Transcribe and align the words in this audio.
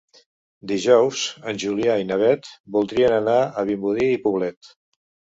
Dijous 0.69 1.25
en 1.51 1.59
Julià 1.63 1.97
i 2.03 2.07
na 2.11 2.17
Beth 2.21 2.49
voldrien 2.77 3.13
anar 3.17 3.35
a 3.61 3.65
Vimbodí 3.71 4.07
i 4.15 4.23
Poblet. 4.25 4.71